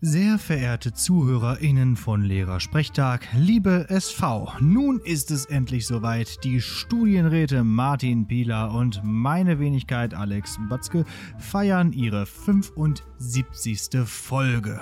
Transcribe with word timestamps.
Sehr 0.00 0.38
verehrte 0.38 0.92
ZuhörerInnen 0.92 1.96
von 1.96 2.22
Lehrersprechtag, 2.22 3.26
liebe 3.36 3.86
SV, 3.88 4.52
nun 4.60 5.00
ist 5.00 5.32
es 5.32 5.44
endlich 5.46 5.88
soweit. 5.88 6.44
Die 6.44 6.60
Studienräte 6.60 7.64
Martin 7.64 8.28
Pieler 8.28 8.72
und 8.72 9.00
meine 9.02 9.58
Wenigkeit 9.58 10.14
Alex 10.14 10.56
Batzke 10.68 11.04
feiern 11.38 11.92
ihre 11.92 12.26
75. 12.26 14.04
Folge. 14.04 14.80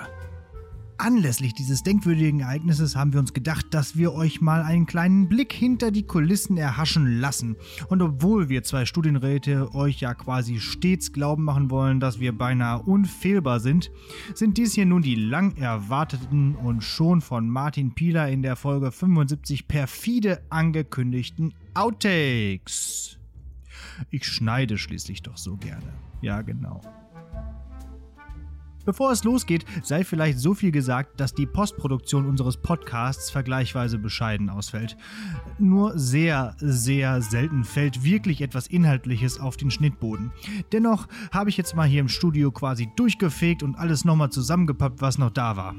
Anlässlich 0.99 1.53
dieses 1.53 1.83
denkwürdigen 1.83 2.39
Ereignisses 2.39 2.95
haben 2.95 3.13
wir 3.13 3.19
uns 3.19 3.33
gedacht, 3.33 3.67
dass 3.69 3.97
wir 3.97 4.13
euch 4.13 4.41
mal 4.41 4.63
einen 4.63 4.87
kleinen 4.87 5.29
Blick 5.29 5.53
hinter 5.53 5.91
die 5.91 6.07
Kulissen 6.07 6.57
erhaschen 6.57 7.19
lassen. 7.19 7.55
Und 7.89 8.01
obwohl 8.01 8.49
wir 8.49 8.63
zwei 8.63 8.85
Studienräte 8.85 9.75
euch 9.75 9.99
ja 10.01 10.15
quasi 10.15 10.59
stets 10.59 11.13
glauben 11.13 11.43
machen 11.43 11.69
wollen, 11.69 11.99
dass 11.99 12.19
wir 12.19 12.35
beinahe 12.35 12.81
unfehlbar 12.81 13.59
sind, 13.59 13.91
sind 14.33 14.57
dies 14.57 14.73
hier 14.73 14.87
nun 14.87 15.03
die 15.03 15.13
lang 15.13 15.55
erwarteten 15.57 16.55
und 16.55 16.83
schon 16.83 17.21
von 17.21 17.47
Martin 17.47 17.93
Pieler 17.93 18.29
in 18.29 18.41
der 18.41 18.55
Folge 18.55 18.91
75 18.91 19.67
perfide 19.67 20.41
angekündigten 20.49 21.53
Outtakes. 21.75 23.19
Ich 24.09 24.25
schneide 24.25 24.79
schließlich 24.79 25.21
doch 25.21 25.37
so 25.37 25.57
gerne. 25.57 25.93
Ja, 26.21 26.41
genau. 26.41 26.81
Bevor 28.87 29.11
es 29.11 29.25
losgeht, 29.25 29.65
sei 29.83 30.05
vielleicht 30.05 30.39
so 30.39 30.53
viel 30.53 30.71
gesagt, 30.71 31.19
dass 31.19 31.33
die 31.33 31.45
Postproduktion 31.45 32.25
unseres 32.25 32.55
Podcasts 32.55 33.29
vergleichsweise 33.29 33.97
bescheiden 33.97 34.49
ausfällt. 34.49 34.95
Nur 35.59 35.99
sehr, 35.99 36.55
sehr 36.59 37.21
selten 37.21 37.65
fällt 37.65 38.05
wirklich 38.05 38.41
etwas 38.41 38.67
Inhaltliches 38.67 39.41
auf 39.41 39.57
den 39.57 39.71
Schnittboden. 39.71 40.31
Dennoch 40.71 41.09
habe 41.33 41.49
ich 41.49 41.57
jetzt 41.57 41.75
mal 41.75 41.85
hier 41.85 41.99
im 41.99 42.07
Studio 42.07 42.49
quasi 42.49 42.89
durchgefegt 42.95 43.61
und 43.61 43.77
alles 43.77 44.05
nochmal 44.05 44.29
zusammengepappt, 44.29 45.01
was 45.01 45.17
noch 45.17 45.31
da 45.31 45.57
war. 45.57 45.75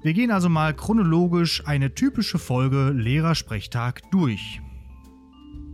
Wir 0.00 0.14
gehen 0.14 0.30
also 0.30 0.48
mal 0.48 0.74
chronologisch 0.74 1.66
eine 1.66 1.94
typische 1.94 2.38
Folge 2.38 2.88
Lehrersprechtag 2.88 4.10
durch. 4.10 4.62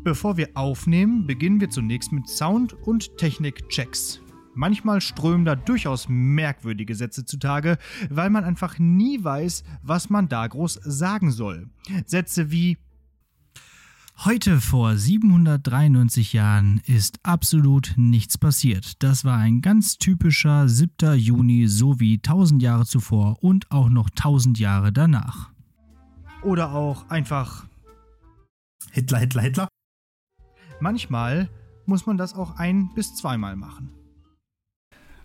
Bevor 0.03 0.37
wir 0.37 0.49
aufnehmen, 0.55 1.29
beginnen 1.29 1.61
wir 1.61 1.71
zunächst 1.71 2.11
mit 2.11 2.29
Sound- 2.29 2.73
und 2.73 3.17
Technik-Checks. 3.19 4.24
Manchmal 4.55 5.01
strömen 5.01 5.45
da 5.45 5.57
durchaus 5.57 6.07
merkwürdige 6.09 6.95
Sätze 6.95 7.25
zutage, 7.25 7.79
weil 8.09 8.31
man 8.31 8.45
einfach 8.45 8.79
nie 8.79 9.23
weiß, 9.23 9.65
was 9.83 10.11
man 10.11 10.29
da 10.29 10.47
groß 10.47 10.81
sagen 10.85 11.31
soll. 11.31 11.69
Sätze 12.07 12.51
wie 12.51 12.79
Heute 14.19 14.61
vor 14.61 14.97
793 14.97 16.33
Jahren 16.33 16.81
ist 16.87 17.19
absolut 17.25 17.95
nichts 17.97 18.39
passiert. 18.39 19.03
Das 19.03 19.25
war 19.25 19.37
ein 19.39 19.61
ganz 19.61 19.99
typischer 19.99 20.69
7. 20.69 21.17
Juni, 21.17 21.67
so 21.67 21.99
wie 21.99 22.15
1000 22.15 22.63
Jahre 22.63 22.87
zuvor 22.87 23.43
und 23.43 23.71
auch 23.73 23.89
noch 23.89 24.09
1000 24.11 24.59
Jahre 24.61 24.93
danach. 24.93 25.51
Oder 26.43 26.73
auch 26.73 27.11
einfach 27.11 27.67
Hitler, 28.93 29.19
Hitler, 29.19 29.43
Hitler. 29.43 29.69
Manchmal 30.81 31.51
muss 31.85 32.07
man 32.07 32.17
das 32.17 32.35
auch 32.35 32.57
ein 32.57 32.95
bis 32.95 33.17
zweimal 33.17 33.57
machen. 33.57 33.91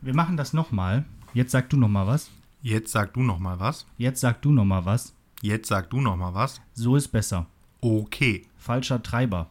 Wir 0.01 0.15
machen 0.15 0.37
das 0.37 0.53
nochmal. 0.53 1.03
Jetzt 1.33 1.51
sag 1.51 1.69
du 1.69 1.75
nochmal 1.75 2.07
was. 2.07 2.31
Jetzt 2.61 2.91
sag 2.93 3.13
du 3.13 3.21
noch 3.21 3.39
mal 3.39 3.59
was. 3.59 3.85
Jetzt 3.97 4.21
sag 4.21 4.41
du 4.41 4.51
nochmal 4.51 4.85
was. 4.85 5.13
Jetzt 5.41 5.67
sag 5.67 5.89
du 5.89 5.99
noch 5.99 6.15
mal 6.15 6.33
was. 6.33 6.61
So 6.73 6.95
ist 6.95 7.09
besser. 7.09 7.47
Okay. 7.81 8.45
Falscher 8.55 9.03
Treiber. 9.03 9.49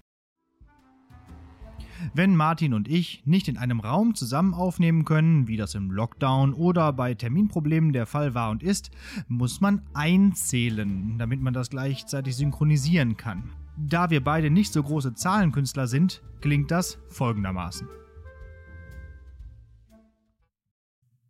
Wenn 2.14 2.34
Martin 2.34 2.72
und 2.72 2.88
ich 2.88 3.22
nicht 3.26 3.48
in 3.48 3.58
einem 3.58 3.80
Raum 3.80 4.14
zusammen 4.14 4.54
aufnehmen 4.54 5.04
können, 5.04 5.48
wie 5.48 5.58
das 5.58 5.74
im 5.74 5.91
Lockdown 5.91 6.54
oder 6.54 6.94
bei 6.94 7.12
Terminproblemen 7.12 7.92
der 7.92 8.06
Fall 8.06 8.34
war 8.34 8.50
und 8.50 8.62
ist, 8.62 8.91
muss 9.26 9.60
man 9.60 9.82
einzählen, 9.92 11.19
damit 11.19 11.42
man 11.42 11.53
das 11.53 11.69
gleichzeitig 11.69 12.37
synchronisieren 12.37 13.19
kann. 13.19 13.50
Da 13.76 14.08
wir 14.08 14.25
beide 14.25 14.48
nicht 14.48 14.72
so 14.72 14.82
große 14.82 15.14
Zahlenkünstler 15.14 15.88
sind, 15.88 16.22
klingt 16.41 16.70
das 16.70 16.98
folgendermaßen. 17.08 17.88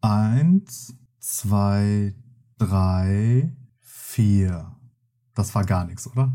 Eins, 0.09 0.97
zwei, 1.19 2.15
drei, 2.57 3.55
vier. 3.79 4.75
Das 5.35 5.55
war 5.55 5.67
gar 5.67 5.85
nichts, 5.85 6.11
oder? 6.11 6.33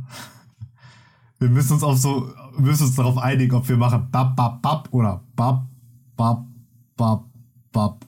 Wir 1.40 1.50
müssen 1.50 1.74
uns 1.74 1.82
auf 1.82 1.98
so, 1.98 2.32
müssen 2.60 2.84
uns 2.84 2.96
darauf 2.96 3.18
einigen, 3.18 3.56
ob 3.56 3.68
wir 3.68 3.76
machen 3.76 4.10
bap, 4.12 4.36
bap, 4.36 4.62
bap 4.62 4.90
oder 4.92 5.24
bap, 5.36 5.66
bap, 6.16 6.46
bap, 6.96 7.26
bap. 7.72 8.06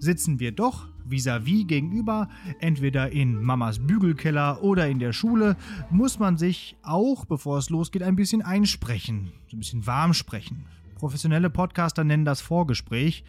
Sitzen 0.00 0.40
wir 0.40 0.50
doch 0.50 0.88
vis-à-vis 1.08 1.66
gegenüber, 1.68 2.28
entweder 2.58 3.12
in 3.12 3.40
Mamas 3.40 3.78
Bügelkeller 3.78 4.60
oder 4.62 4.88
in 4.88 4.98
der 4.98 5.12
Schule, 5.12 5.56
muss 5.90 6.18
man 6.18 6.36
sich 6.36 6.76
auch, 6.82 7.26
bevor 7.26 7.58
es 7.58 7.70
losgeht, 7.70 8.02
ein 8.02 8.16
bisschen 8.16 8.42
einsprechen, 8.42 9.30
so 9.48 9.56
ein 9.56 9.60
bisschen 9.60 9.86
warm 9.86 10.14
sprechen. 10.14 10.66
Professionelle 11.04 11.50
Podcaster 11.50 12.02
nennen 12.02 12.24
das 12.24 12.40
Vorgespräch. 12.40 13.24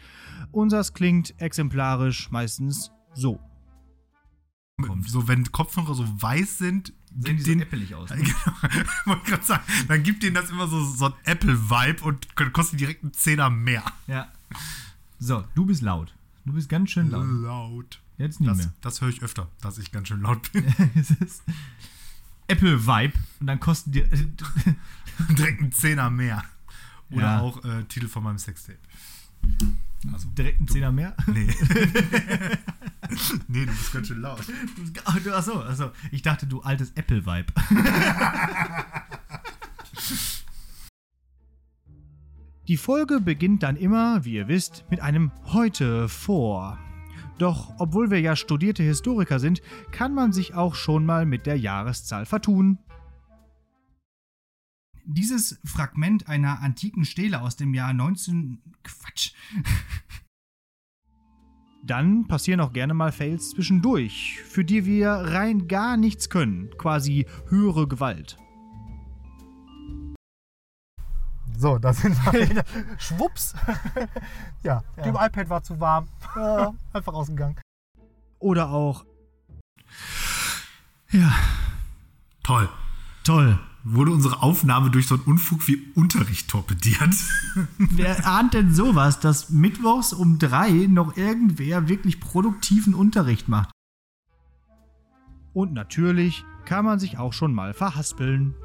Unsers 0.50 0.94
klingt 0.94 1.38
exemplarisch 1.38 2.30
meistens 2.30 2.90
so. 3.12 3.38
So, 5.06 5.28
wenn 5.28 5.52
Kopfhörer 5.52 5.92
so 5.94 6.06
weiß 6.22 6.56
sind, 6.56 6.94
Sehen 7.18 7.36
die 7.36 7.42
so 7.42 7.52
äppelig 7.52 7.94
aus. 7.94 8.08
Ne? 8.16 8.22
Genau, 8.22 8.86
wollte 9.04 9.30
gerade 9.30 9.42
sagen, 9.44 9.62
dann 9.88 10.02
gibt 10.02 10.22
denen 10.22 10.34
das 10.36 10.48
immer 10.48 10.68
so, 10.68 10.82
so 10.86 11.04
ein 11.08 11.12
Apple-Vibe 11.24 12.02
und 12.02 12.34
kostet 12.54 12.80
direkt 12.80 13.02
einen 13.02 13.12
Zehner 13.12 13.50
mehr. 13.50 13.84
Ja. 14.06 14.32
So, 15.18 15.44
du 15.54 15.66
bist 15.66 15.82
laut. 15.82 16.14
Du 16.46 16.54
bist 16.54 16.70
ganz 16.70 16.90
schön 16.92 17.10
laut. 17.10 17.26
Laut. 17.26 18.00
Jetzt 18.16 18.40
nicht 18.40 18.48
Das, 18.48 18.56
mehr. 18.56 18.72
das 18.80 19.02
höre 19.02 19.10
ich 19.10 19.22
öfter, 19.22 19.50
dass 19.60 19.76
ich 19.76 19.92
ganz 19.92 20.08
schön 20.08 20.22
laut 20.22 20.50
bin. 20.52 20.64
es 20.94 21.10
ist 21.10 21.42
Apple 22.48 22.86
Vibe 22.86 23.18
und 23.40 23.46
dann 23.48 23.60
kosten 23.60 23.92
dir. 23.92 24.08
direkt 25.28 25.60
einen 25.60 25.72
Zehner 25.72 26.08
mehr. 26.08 26.42
Oder 27.10 27.22
Ja. 27.22 27.40
auch 27.40 27.64
äh, 27.64 27.84
Titel 27.84 28.08
von 28.08 28.22
meinem 28.24 28.38
Sextape. 28.38 28.78
Also, 30.12 30.28
direkt 30.30 30.58
einen 30.58 30.68
Zehner 30.68 30.92
mehr. 30.92 31.14
nee. 31.26 31.46
nee, 33.48 33.64
du 33.64 33.72
bist 33.72 33.92
ganz 33.92 34.08
schön 34.08 34.20
laut. 34.20 34.40
Du- 35.24 35.32
Achso, 35.34 35.62
achso. 35.62 35.90
Ich 36.10 36.22
dachte, 36.22 36.46
du 36.46 36.60
altes 36.62 36.90
Apple 36.92 37.24
Vibe. 37.26 37.52
Die 42.68 42.76
Folge 42.76 43.20
beginnt 43.20 43.62
dann 43.62 43.76
immer, 43.76 44.24
wie 44.24 44.32
ihr 44.34 44.48
wisst, 44.48 44.84
mit 44.90 45.00
einem 45.00 45.30
Heute 45.44 46.08
vor. 46.08 46.78
Doch 47.38 47.74
obwohl 47.78 48.10
wir 48.10 48.20
ja 48.20 48.34
studierte 48.34 48.82
Historiker 48.82 49.38
sind, 49.38 49.62
kann 49.92 50.14
man 50.14 50.32
sich 50.32 50.54
auch 50.54 50.74
schon 50.74 51.04
mal 51.06 51.26
mit 51.26 51.46
der 51.46 51.58
Jahreszahl 51.58 52.26
vertun. 52.26 52.78
Dieses 55.08 55.60
Fragment 55.64 56.28
einer 56.28 56.60
antiken 56.62 57.04
Stele 57.04 57.40
aus 57.40 57.54
dem 57.54 57.74
Jahr 57.74 57.92
19. 57.92 58.60
Quatsch. 58.82 59.32
Dann 61.84 62.26
passieren 62.26 62.58
auch 62.60 62.72
gerne 62.72 62.92
mal 62.94 63.12
Fails 63.12 63.50
zwischendurch, 63.50 64.40
für 64.42 64.64
die 64.64 64.84
wir 64.84 65.10
rein 65.10 65.68
gar 65.68 65.96
nichts 65.96 66.28
können. 66.28 66.70
Quasi 66.76 67.26
höhere 67.48 67.86
Gewalt. 67.86 68.36
So, 71.56 71.78
da 71.78 71.92
sind 71.92 72.16
wir 72.24 72.32
wieder. 72.50 72.64
Schwupps. 72.98 73.54
ja, 74.64 74.82
dem 75.04 75.14
iPad 75.14 75.48
war 75.48 75.62
zu 75.62 75.78
warm. 75.78 76.08
Ja, 76.34 76.74
einfach 76.92 77.14
ausgegangen. 77.14 77.54
Oder 78.40 78.70
auch. 78.70 79.06
Ja, 81.12 81.32
Toll. 82.42 82.68
toll. 83.22 83.58
Wurde 83.88 84.10
unsere 84.10 84.42
Aufnahme 84.42 84.90
durch 84.90 85.06
so 85.06 85.14
einen 85.14 85.22
Unfug 85.24 85.68
wie 85.68 85.92
Unterricht 85.94 86.50
torpediert? 86.50 87.14
Wer 87.78 88.26
ahnt 88.26 88.52
denn 88.52 88.74
sowas, 88.74 89.20
dass 89.20 89.50
mittwochs 89.50 90.12
um 90.12 90.40
drei 90.40 90.88
noch 90.88 91.16
irgendwer 91.16 91.88
wirklich 91.88 92.18
produktiven 92.18 92.94
Unterricht 92.94 93.46
macht? 93.46 93.70
Und 95.52 95.72
natürlich 95.72 96.44
kann 96.64 96.84
man 96.84 96.98
sich 96.98 97.18
auch 97.18 97.32
schon 97.32 97.54
mal 97.54 97.74
verhaspeln. 97.74 98.56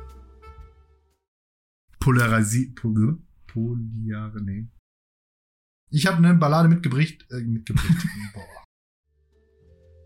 Polarisi... 2.00 2.74
Pol 2.74 3.22
Poliare... 3.46 4.42
Nee. 4.42 4.70
Ich 5.92 6.08
habe 6.08 6.18
eine 6.18 6.34
Ballade 6.34 6.68
mitgebracht. 6.68 7.28
Äh, 7.30 7.42
mitgebracht. 7.42 8.08
Boah. 8.34 8.64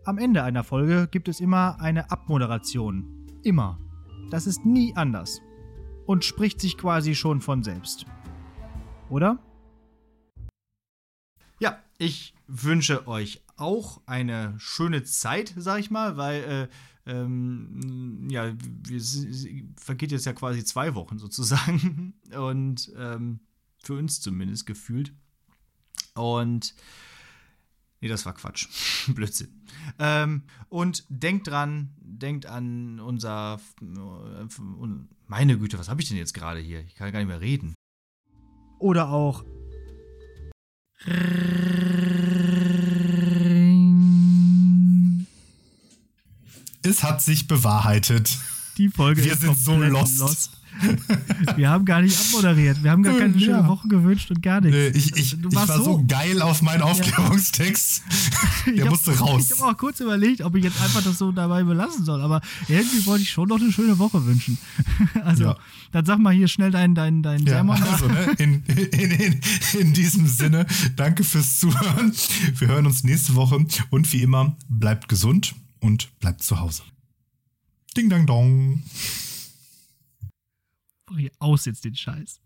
Am 0.03 0.17
Ende 0.17 0.43
einer 0.43 0.65
Folge 0.65 1.07
gibt 1.09 1.29
es 1.29 1.39
immer 1.39 1.79
eine 1.79 2.11
Abmoderation. 2.11 3.25
Immer. 3.43 3.79
Das 4.35 4.47
ist 4.47 4.65
nie 4.65 4.93
anders. 4.97 5.41
Und 6.05 6.25
spricht 6.25 6.59
sich 6.59 6.77
quasi 6.77 7.15
schon 7.15 7.39
von 7.39 7.63
selbst. 7.63 8.05
Oder? 9.09 9.39
Ja, 11.61 11.81
ich 11.97 12.33
wünsche 12.45 13.07
euch 13.07 13.41
auch 13.55 14.01
eine 14.05 14.53
schöne 14.57 15.03
Zeit, 15.03 15.53
sag 15.55 15.79
ich 15.79 15.89
mal, 15.89 16.17
weil 16.17 16.69
äh, 17.05 17.09
ähm, 17.09 18.27
ja, 18.29 18.53
vergeht 19.77 20.11
jetzt 20.11 20.25
ja 20.25 20.33
quasi 20.33 20.65
zwei 20.65 20.95
Wochen 20.95 21.17
sozusagen. 21.17 22.15
Und 22.37 22.91
ähm, 22.97 23.39
für 23.85 23.93
uns 23.93 24.19
zumindest 24.19 24.65
gefühlt. 24.65 25.13
Und 26.13 26.75
Nee, 28.05 28.09
das 28.09 28.23
war 28.27 28.33
Quatsch. 28.33 28.67
Blödsinn. 29.07 29.47
Ähm, 29.97 30.43
und 30.69 31.05
denkt 31.09 31.47
dran, 31.47 31.89
denkt 31.97 32.45
an 32.45 32.99
unser. 32.99 33.59
Äh, 33.81 34.45
meine 35.25 35.57
Güte, 35.57 35.79
was 35.79 35.89
habe 35.89 36.03
ich 36.03 36.07
denn 36.09 36.17
jetzt 36.17 36.35
gerade 36.35 36.59
hier? 36.59 36.81
Ich 36.81 36.93
kann 36.93 37.11
gar 37.11 37.17
nicht 37.17 37.29
mehr 37.29 37.41
reden. 37.41 37.73
Oder 38.77 39.09
auch. 39.09 39.43
Es 46.83 47.01
hat 47.01 47.23
sich 47.23 47.47
bewahrheitet. 47.47 48.37
Die 48.77 48.89
Folge 48.89 49.23
Wir 49.23 49.33
ist 49.33 49.41
sind 49.41 49.57
so 49.57 49.71
komplett 49.71 49.91
lost. 50.19 50.51
Wir 51.55 51.69
haben 51.69 51.85
gar 51.85 52.01
nicht 52.01 52.19
abmoderiert. 52.19 52.83
Wir 52.83 52.91
haben 52.91 53.01
gar 53.01 53.17
keine 53.17 53.39
schöne 53.39 53.59
Ja. 53.59 53.67
Woche 53.69 53.87
gewünscht 53.87 54.29
und 54.29 54.41
gar 54.41 54.59
nichts. 54.59 54.97
Ich, 54.97 55.15
ich, 55.15 55.41
Du 55.41 55.47
ich 55.47 55.55
warst 55.55 55.69
war 55.69 55.81
so 55.81 56.03
geil 56.05 56.41
auf 56.41 56.61
meinen 56.61 56.81
Aufklärungstext. 56.81 58.03
Ich 58.67 58.73
Der 58.77 58.85
hab- 58.85 58.89
musste 58.89 59.15
raus. 59.19 59.51
Ich 59.51 59.61
habe 59.61 59.71
auch 59.71 59.77
kurz 59.77 59.99
überlegt, 59.99 60.41
ob 60.41 60.55
ich 60.55 60.63
jetzt 60.63 60.81
einfach 60.81 61.03
das 61.03 61.19
so 61.19 61.31
dabei 61.31 61.63
belassen 61.63 62.03
soll. 62.03 62.19
Aber 62.19 62.41
irgendwie 62.67 63.05
wollte 63.05 63.21
ich 63.21 63.29
schon 63.29 63.47
noch 63.47 63.61
eine 63.61 63.71
schöne 63.71 63.99
Woche 63.99 64.25
wünschen. 64.25 64.57
Also, 65.23 65.43
Ja. 65.43 65.57
dann 65.91 66.03
sag 66.05 66.17
mal 66.19 66.33
hier 66.33 66.47
schnell 66.47 66.71
dein, 66.71 66.95
dein, 66.95 67.21
dein 67.21 67.45
Ja, 67.45 67.53
Sermon. 67.53 67.81
also, 67.81 68.07
ne, 68.07 68.31
in, 68.39 68.63
in, 68.65 69.11
in, 69.11 69.39
in 69.79 69.93
diesem 69.93 70.27
Sinne, 70.27 70.65
danke 70.95 71.23
fürs 71.23 71.59
Zuhören. 71.59 72.11
Wir 72.57 72.67
hören 72.67 72.85
uns 72.87 73.03
nächste 73.03 73.35
Woche 73.35 73.63
und 73.91 74.11
wie 74.13 74.21
immer, 74.23 74.57
bleibt 74.67 75.07
gesund 75.09 75.53
und 75.79 76.09
bleibt 76.19 76.41
zu 76.43 76.59
Hause. 76.59 76.81
Ding 77.95 78.09
dang 78.09 78.25
dong. 78.25 78.83
Mach 81.09 81.17
hier 81.17 81.31
aus 81.39 81.65
jetzt 81.65 81.85
den 81.85 81.95
Scheiß. 81.95 82.41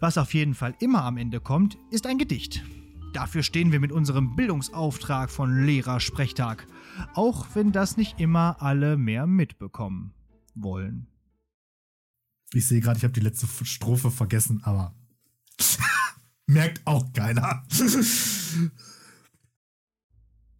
Was 0.00 0.18
auf 0.18 0.34
jeden 0.34 0.54
Fall 0.54 0.74
immer 0.80 1.04
am 1.04 1.16
Ende 1.16 1.40
kommt, 1.40 1.78
ist 1.90 2.06
ein 2.06 2.18
Gedicht. 2.18 2.64
Dafür 3.12 3.42
stehen 3.42 3.70
wir 3.70 3.78
mit 3.78 3.92
unserem 3.92 4.34
Bildungsauftrag 4.34 5.30
von 5.30 5.64
Lehrersprechtag. 5.64 6.66
Auch 7.14 7.46
wenn 7.54 7.70
das 7.70 7.96
nicht 7.96 8.18
immer 8.20 8.60
alle 8.60 8.96
mehr 8.96 9.26
mitbekommen 9.26 10.14
wollen. 10.54 11.06
Ich 12.52 12.66
sehe 12.66 12.80
gerade, 12.80 12.98
ich 12.98 13.04
habe 13.04 13.14
die 13.14 13.20
letzte 13.20 13.46
Strophe 13.64 14.10
vergessen, 14.10 14.62
aber 14.64 14.96
merkt 16.46 16.84
auch 16.86 17.12
keiner. 17.12 17.64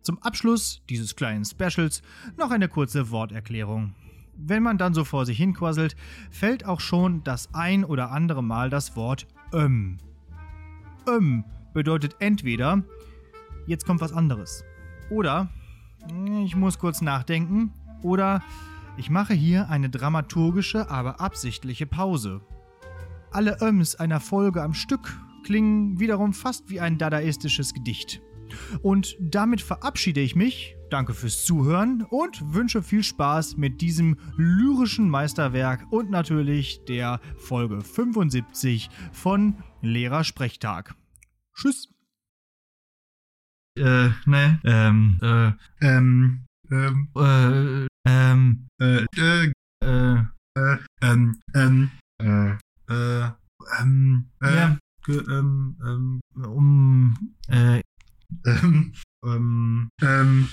Zum 0.09 0.23
Abschluss 0.23 0.81
dieses 0.89 1.17
kleinen 1.17 1.45
Specials 1.45 2.01
noch 2.39 2.51
eine 2.51 2.71
kurze 2.71 3.11
Worterklärung. 3.11 3.93
Wenn 4.39 4.63
man 4.63 4.79
dann 4.79 4.95
so 4.95 5.05
vor 5.05 5.27
sich 5.27 5.37
hinquasselt, 5.37 5.97
fällt 6.31 6.65
auch 6.65 6.81
schon 6.81 7.23
das 7.25 7.51
ein 7.53 7.85
oder 7.85 8.11
andere 8.11 8.43
Mal 8.43 8.71
das 8.71 8.97
Wort 8.97 9.27
öm. 9.53 9.99
Öm 11.07 11.45
bedeutet 11.75 12.17
entweder, 12.21 12.83
jetzt 13.67 13.85
kommt 13.85 14.01
was 14.01 14.15
anderes. 14.15 14.65
Oder, 15.11 15.51
ich 16.43 16.57
muss 16.57 16.79
kurz 16.79 17.03
nachdenken. 17.03 17.75
Oder, 18.01 18.43
ich 18.97 19.11
mache 19.11 19.35
hier 19.35 19.69
eine 19.69 19.91
dramaturgische, 19.91 20.91
aber 20.91 21.21
absichtliche 21.21 21.85
Pause. 21.85 22.41
Alle 23.31 23.59
Öms 23.61 23.95
einer 23.95 24.21
Folge 24.21 24.63
am 24.63 24.73
Stück 24.73 25.21
klingen 25.45 26.01
wiederum 26.01 26.33
fast 26.33 26.71
wie 26.71 26.81
ein 26.81 26.97
dadaistisches 26.97 27.75
Gedicht. 27.75 28.23
Und 28.83 29.17
damit 29.21 29.61
verabschiede 29.61 30.21
ich 30.21 30.37
mich. 30.37 30.75
Danke 30.91 31.13
fürs 31.13 31.45
Zuhören 31.45 32.03
und 32.09 32.55
wünsche 32.55 32.83
viel 32.83 33.03
Spaß 33.03 33.57
mit 33.57 33.81
diesem 33.81 34.17
lyrischen 34.37 35.11
Meisterwerk 35.11 35.85
und 35.91 36.11
natürlich 36.11 36.85
der 36.87 37.21
Folge 37.37 37.83
75 37.83 38.89
von 39.13 39.63
Lehrersprechtag. 39.83 40.95
Tschüss. 41.55 41.89
Äh, 43.77 44.11
ne, 44.27 44.61
ähm, 44.65 45.19
äh, 45.23 45.53
ähm, 45.87 46.47
ähm, 46.71 47.09
äh, 47.15 47.87
ähm, 48.07 48.67
äh, 48.81 49.05
äh, 49.17 49.53
äh, 49.85 50.23
äh, 50.57 50.77
ähm, 51.03 51.41
ähm, 51.55 51.91
äh, 52.21 52.53
äh, 52.89 53.31
ähm, 53.81 54.31
äh, 54.41 54.77
ähm, 55.09 55.77
ähm, 55.85 56.21
um, 56.35 57.35
äh, 57.49 57.81
ähm, 58.47 58.93
ähm, 59.25 59.89
ähm, 60.03 60.49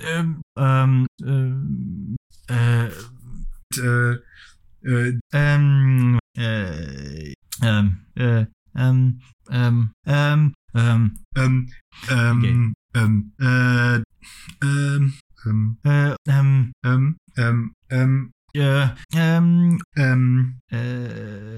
ähm, 0.00 0.42
ähm, 0.56 1.06
ähm, 1.26 2.16
äh, 2.48 2.88
äh, 3.78 4.18
äh, 4.82 5.18
ähm, 5.32 6.18
äh, 6.36 7.32
ähm, 7.62 8.06
äh, 8.16 8.46
ähm, 8.76 9.20
ähm, 10.06 10.52
ähm, 10.84 11.18
ähm, 11.36 11.70
ähm, 12.10 12.44
ähm, 12.44 12.74
ähm, 12.94 13.32
äh, 13.40 13.96
ähm, 14.62 15.14
ähm, 15.46 15.78
äh, 15.84 16.14
ähm, 16.28 16.72
ähm, 16.84 17.16
ähm, 17.36 17.74
ähm, 17.90 18.32
äh, 18.54 18.88
ähm, 19.14 19.80
ähm, 19.96 20.60
äh, 20.70 21.53